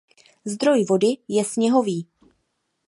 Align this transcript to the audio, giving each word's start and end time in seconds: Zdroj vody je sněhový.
Zdroj 0.45 0.83
vody 0.83 1.17
je 1.29 1.43
sněhový. 1.45 2.07